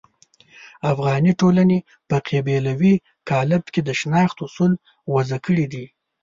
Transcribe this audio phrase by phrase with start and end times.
[0.91, 2.95] افغاني ټولنې په قبیلوي
[3.29, 4.71] قالب کې د شناخت اصول
[5.13, 5.85] وضع کړي دي.